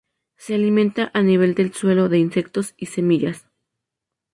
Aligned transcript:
Se 0.35 0.55
alimenta 0.55 1.11
a 1.13 1.21
nivel 1.21 1.53
del 1.53 1.75
suelo 1.75 2.09
de 2.09 2.17
insectos 2.17 2.73
y 2.75 2.87
semillas. 2.87 3.45